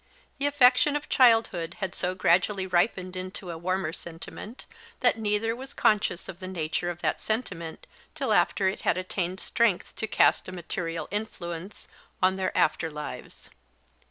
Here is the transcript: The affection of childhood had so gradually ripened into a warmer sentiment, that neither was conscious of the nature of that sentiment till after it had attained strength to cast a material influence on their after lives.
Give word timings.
The 0.39 0.47
affection 0.47 0.95
of 0.95 1.09
childhood 1.09 1.75
had 1.75 1.93
so 1.93 2.15
gradually 2.15 2.65
ripened 2.65 3.15
into 3.15 3.51
a 3.51 3.57
warmer 3.59 3.93
sentiment, 3.93 4.65
that 5.01 5.19
neither 5.19 5.55
was 5.55 5.75
conscious 5.75 6.27
of 6.27 6.39
the 6.39 6.47
nature 6.47 6.89
of 6.89 7.01
that 7.01 7.21
sentiment 7.21 7.85
till 8.15 8.33
after 8.33 8.67
it 8.67 8.81
had 8.81 8.97
attained 8.97 9.39
strength 9.39 9.95
to 9.97 10.07
cast 10.07 10.47
a 10.49 10.51
material 10.51 11.07
influence 11.11 11.87
on 12.19 12.35
their 12.35 12.57
after 12.57 12.89
lives. 12.89 13.51